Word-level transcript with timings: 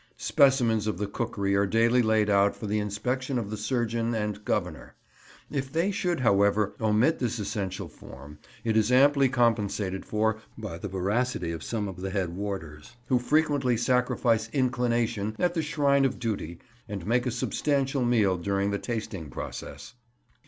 Specimens 0.17 0.87
of 0.87 0.97
the 0.97 1.05
cookery 1.05 1.53
are 1.55 1.67
daily 1.67 2.01
laid 2.01 2.27
out 2.27 2.55
for 2.55 2.65
the 2.65 2.79
inspection 2.79 3.37
of 3.37 3.51
the 3.51 3.55
surgeon 3.55 4.15
and 4.15 4.43
Governor. 4.43 4.95
If 5.51 5.71
they 5.71 5.91
should, 5.91 6.21
however, 6.21 6.73
omit 6.81 7.19
this 7.19 7.37
essential 7.37 7.87
form, 7.87 8.39
it 8.63 8.75
is 8.75 8.91
amply 8.91 9.29
compensated 9.29 10.03
for 10.03 10.39
by 10.57 10.79
the 10.79 10.87
voracity 10.87 11.51
of 11.51 11.61
some 11.61 11.87
of 11.87 12.01
the 12.01 12.09
head 12.09 12.29
warders, 12.35 12.95
who 13.09 13.19
frequently 13.19 13.77
sacrifice 13.77 14.49
inclination 14.53 15.35
at 15.37 15.53
the 15.53 15.61
shrine 15.61 16.03
of 16.03 16.17
duty 16.17 16.57
and 16.89 17.05
make 17.05 17.27
a 17.27 17.31
substantial 17.31 18.03
meal 18.03 18.37
during 18.37 18.71
the 18.71 18.79
tasting 18.79 19.29
process. 19.29 19.93